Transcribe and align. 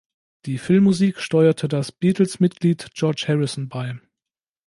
Die 0.47 0.57
Filmmusik 0.57 1.19
steuerte 1.19 1.67
das 1.67 1.91
Beatles-Mitglied 1.91 2.89
George 2.95 3.25
Harrison 3.27 3.69
bei. 3.69 3.99